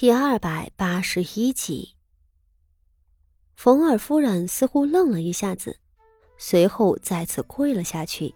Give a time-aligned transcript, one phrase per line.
[0.00, 1.94] 第二百八十一集，
[3.54, 5.78] 冯二夫人似乎愣了一下子，
[6.38, 8.34] 随后再次跪了下去。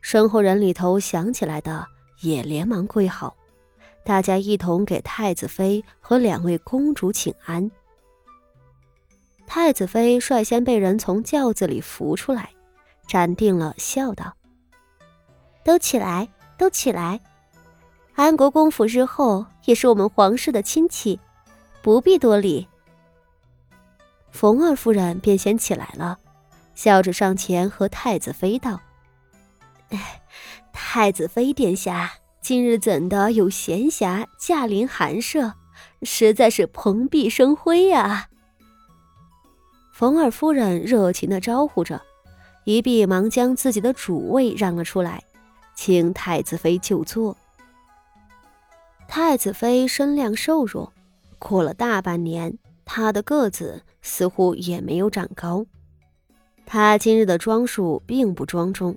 [0.00, 1.84] 身后人里头想起来的
[2.20, 3.36] 也连忙跪好，
[4.04, 7.68] 大家一同给太子妃和两位公主请安。
[9.48, 12.50] 太子妃率先被人从轿子里扶出来，
[13.08, 14.36] 站定了，笑道
[15.64, 17.20] ：“都起来，都起来。”
[18.18, 21.20] 安国公府日后也是我们皇室的亲戚，
[21.82, 22.66] 不必多礼。
[24.32, 26.18] 冯二夫人便先起来了，
[26.74, 28.80] 笑着上前和太子妃道
[30.74, 35.54] ：“太子妃殿下今日怎的有闲暇驾临寒舍，
[36.02, 38.30] 实在是蓬荜生辉呀！”
[39.94, 42.02] 冯二夫人热情的招呼着，
[42.64, 45.22] 一婢忙将自己的主位让了出来，
[45.76, 47.36] 请太子妃就坐。
[49.10, 50.92] 太子妃身量瘦弱，
[51.38, 55.64] 过了大半年，她的个子似乎也没有长高。
[56.66, 58.94] 她今日的装束并不庄重，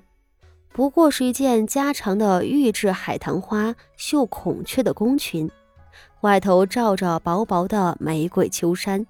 [0.70, 5.50] 不过是一件加长的玉制海棠花绣孔雀的宫裙，
[6.20, 9.06] 外头罩着薄薄的玫瑰秋衫，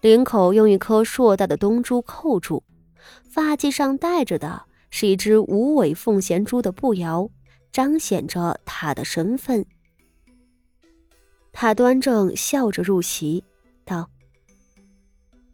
[0.00, 2.62] 领口用一颗硕大的东珠扣住，
[3.28, 7.28] 发髻上戴着的是一只五尾凤衔珠的步摇，
[7.72, 9.66] 彰显着她的身份。
[11.52, 13.44] 他端正笑着入席，
[13.84, 14.08] 道：“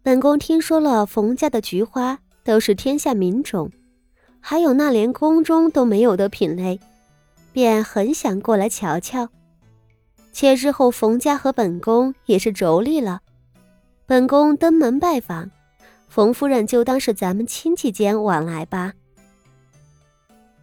[0.02, 3.70] 本宫听说了冯家的菊花都是天下名种，
[4.40, 6.78] 还有那连宫中都没有的品类，
[7.52, 9.28] 便很想过来瞧瞧。
[10.32, 13.22] 且日后冯家和本宫也是妯娌了，
[14.04, 15.50] 本宫登门拜访，
[16.08, 18.92] 冯夫人就当是咱们亲戚间往来吧。”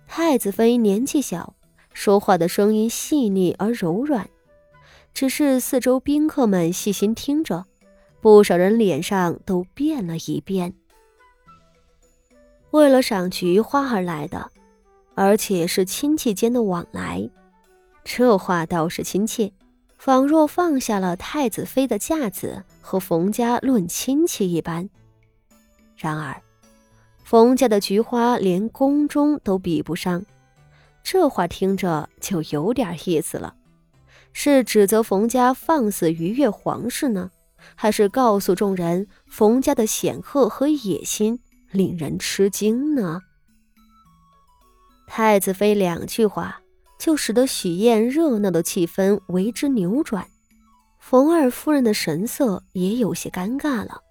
[0.08, 1.56] 太子妃年纪小，
[1.92, 4.30] 说话的声音细腻而柔软。
[5.14, 7.66] 只是四周宾客们细心听着，
[8.20, 10.74] 不少人脸上都变了一变。
[12.72, 14.52] 为了赏菊花而来的，
[15.14, 17.30] 而且是亲戚间的往来，
[18.04, 19.54] 这话倒是亲切，
[20.00, 24.90] 仿若放下了太子妃的架子和冯家论亲戚一般。
[25.96, 26.42] 然而，
[27.24, 30.26] 冯家的菊花连宫中都比不上，
[31.04, 33.56] 这话听着就有点意思了。
[34.34, 37.32] 是指责冯家放肆逾越皇室呢，
[37.76, 41.40] 还是告诉众人冯家的显赫和野心
[41.72, 43.22] 令人吃惊呢？
[45.08, 46.62] 太子妃两句话
[47.00, 50.28] 就使得许燕热闹的气氛为之扭转，
[51.00, 54.02] 冯二夫人的神色也有些尴尬了。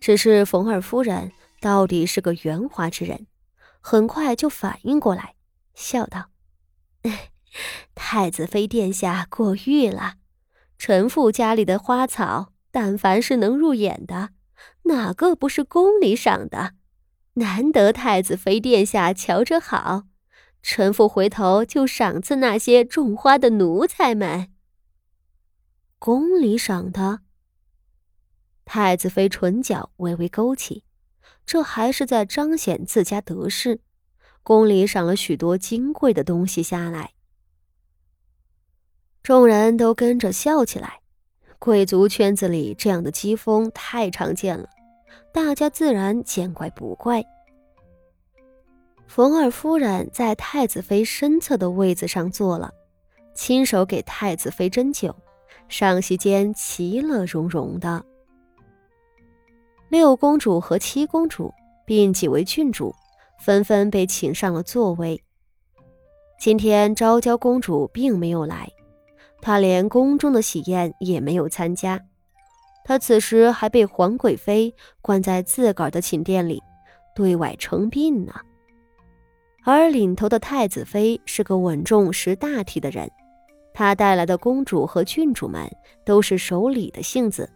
[0.00, 3.26] 只是冯二夫人到底是个圆滑之人，
[3.80, 5.34] 很快就反应过来，
[5.74, 6.26] 笑道。
[7.02, 7.28] 哎
[7.94, 10.14] 太子妃殿下过誉了，
[10.78, 14.30] 臣妇家里的花草，但凡是能入眼的，
[14.84, 16.74] 哪个不是宫里赏的？
[17.34, 20.04] 难得太子妃殿下瞧着好，
[20.62, 24.50] 臣妇回头就赏赐那些种花的奴才们。
[25.98, 27.20] 宫里赏的？
[28.64, 30.84] 太子妃唇角微微勾起，
[31.44, 33.80] 这还是在彰显自家得势。
[34.42, 37.12] 宫里赏了许多金贵的东西下来。
[39.22, 41.00] 众人都跟着笑起来，
[41.60, 44.68] 贵族圈子里这样的讥讽太常见了，
[45.32, 47.24] 大家自然见怪不怪。
[49.06, 52.72] 冯二夫人在太子妃身侧的位子上坐了，
[53.32, 55.14] 亲手给太子妃斟酒，
[55.68, 58.04] 上席间其乐融融的。
[59.88, 61.52] 六公主和七公主
[61.86, 62.92] 并几位郡主
[63.38, 65.22] 纷纷被请上了座位。
[66.40, 68.68] 今天昭娇公主并没有来。
[69.42, 72.00] 他连宫中的喜宴也没有参加，
[72.84, 76.62] 他此时还被皇贵妃关在自个儿的寝殿里，
[77.14, 78.32] 对外称病呢。
[79.64, 83.10] 而领头的太子妃是个稳重识大体的人，
[83.74, 85.68] 她带来的公主和郡主们
[86.04, 87.50] 都是守礼的性子，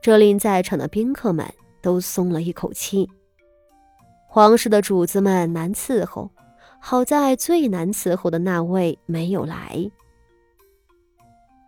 [0.00, 1.46] 这令在场的宾客们
[1.80, 3.08] 都松了一口气。
[4.26, 6.28] 皇室的主子们难伺候，
[6.80, 9.88] 好在最难伺候的那位没有来。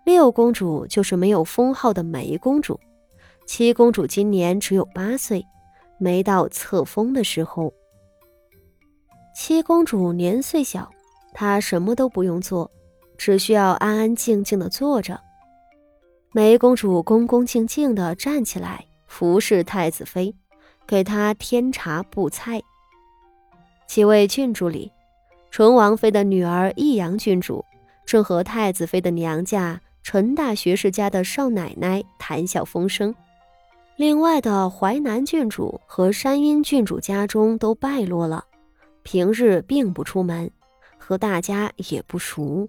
[0.05, 2.79] 六公主就是没有封号的梅公主，
[3.47, 5.43] 七公主今年只有八岁，
[5.99, 7.73] 没到册封的时候。
[9.35, 10.91] 七公主年岁小，
[11.33, 12.71] 她什么都不用做，
[13.17, 15.19] 只需要安安静静的坐着。
[16.33, 20.37] 梅公主恭恭敬敬地站起来，服侍太子妃，
[20.87, 22.61] 给她添茶布菜。
[23.89, 24.93] 几位郡主里，
[25.51, 27.65] 纯王妃的女儿益阳郡主
[28.05, 29.81] 正和太子妃的娘家。
[30.05, 33.13] 陈大学士家的少奶奶谈笑风生，
[33.97, 38.45] 另外的淮南郡主和山阴郡主家中都败落了，
[39.03, 40.51] 平日并不出门，
[40.99, 42.69] 和大家也不熟。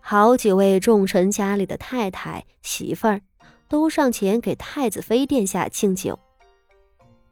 [0.00, 3.20] 好几位重臣家里的太太媳妇儿
[3.68, 6.18] 都上前给太子妃殿下敬酒。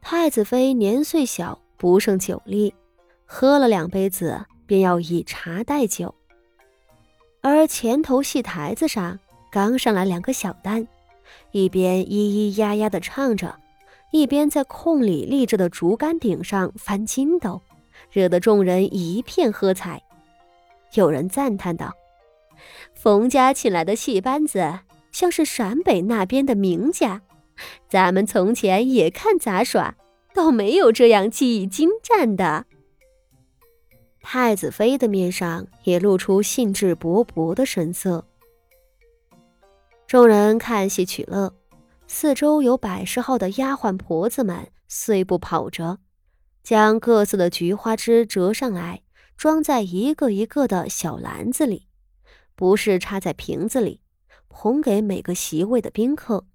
[0.01, 2.75] 太子妃年岁小，不胜酒力，
[3.25, 6.13] 喝了两杯子，便要以茶代酒。
[7.41, 9.17] 而前头戏台子上
[9.51, 10.85] 刚上来两个小旦，
[11.51, 13.55] 一边咿咿呀呀的唱着，
[14.11, 17.61] 一边在空里立着的竹竿顶上翻筋斗，
[18.11, 20.01] 惹得众人一片喝彩。
[20.93, 21.91] 有人赞叹道。
[22.93, 24.79] 冯家请来的戏班子
[25.11, 27.21] 像是陕北那边的名家，
[27.89, 29.95] 咱们从前也看杂耍，
[30.35, 32.65] 倒没有这样技艺精湛的。
[34.21, 38.25] 太子妃的面上也露出兴致勃勃的神色。
[40.07, 41.53] 众人看戏取乐，
[42.07, 45.99] 四周有百十号的丫鬟婆子们碎步跑着，
[46.63, 49.01] 将各自的菊花枝折上来，
[49.35, 51.87] 装在一个一个的小篮子里。
[52.55, 54.01] 不是插在瓶子里，
[54.49, 56.45] 捧给每个席位的宾客。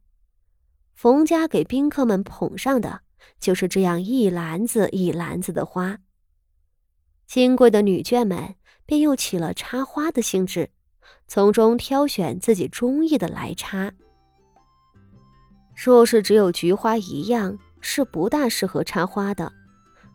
[0.95, 3.01] 冯家给宾客们捧上的
[3.41, 5.99] 就是这样一篮子一篮子的花。
[7.27, 8.55] 金贵的女眷们
[8.87, 10.71] 便又起了插花的兴致，
[11.27, 13.93] 从中挑选自己中意的来插。
[15.75, 19.53] 若是只有菊花一样，是不大适合插花的。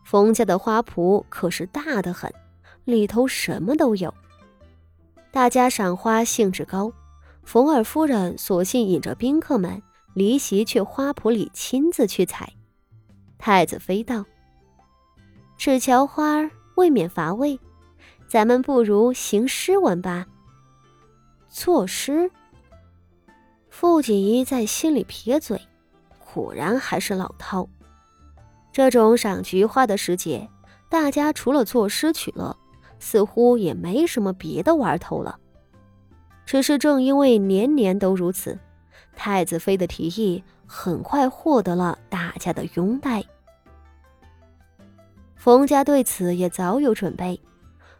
[0.03, 2.33] 冯家的花圃可是大得很，
[2.85, 4.13] 里头什么都有。
[5.31, 6.91] 大家赏花兴致高，
[7.43, 9.81] 冯二夫人索性引着宾客们
[10.15, 12.51] 离席去花圃里亲自去采。
[13.37, 14.25] 太子妃道
[15.57, 16.49] ：“只瞧花儿
[16.81, 17.59] 未免乏味，
[18.27, 20.25] 咱们不如行诗文吧。”
[21.47, 22.31] 作诗。
[23.69, 25.61] 傅锦衣在心里撇嘴，
[26.33, 27.69] 果然还是老套。
[28.71, 30.49] 这种赏菊花的时节，
[30.89, 32.57] 大家除了作诗取乐。
[33.03, 35.39] 似乎也没什么别的玩头了。
[36.45, 38.59] 只是正因为年年都如此，
[39.15, 43.23] 太子妃的提议很快获得了大家的拥戴。
[45.43, 47.41] 冯家对此也早有准备，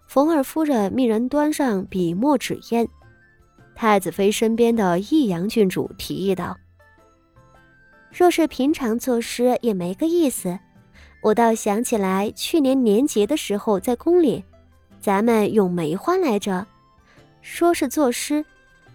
[0.05, 2.88] 冯二夫人命人端上笔墨纸砚。
[3.73, 6.55] 太子妃身边的益阳郡主提议道
[8.13, 10.59] ：“若是平常作诗也没个意思，
[11.23, 14.43] 我倒想起来去年年节的时候在宫里。”
[15.01, 16.67] 咱们用梅花来着，
[17.41, 18.45] 说是作诗，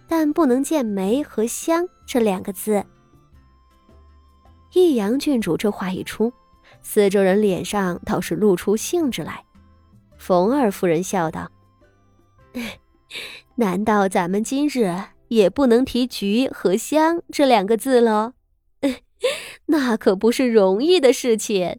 [0.07, 2.81] 但不能见梅和香这两个字。
[4.71, 6.31] 益阳郡主这话一出，
[6.89, 9.43] 四周人脸上倒是露出兴致来。
[10.17, 11.51] 冯二夫人笑道
[13.55, 14.95] ：“难道咱们今日
[15.27, 18.35] 也不能提菊和香这两个字了？
[19.67, 21.77] 那可不是容易的事情。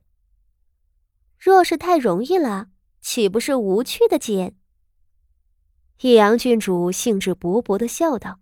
[1.38, 2.66] 若是太容易了。”
[3.00, 4.54] 岂不是无趣的紧？
[6.02, 8.40] 益阳郡主兴致勃勃的笑道：“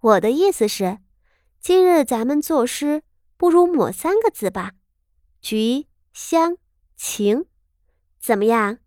[0.00, 1.00] 我的意思是，
[1.60, 3.02] 今日咱们作诗，
[3.36, 4.72] 不如抹三个字吧，
[5.48, 6.58] 菊香
[6.94, 7.46] 情，
[8.20, 8.80] 怎么样？”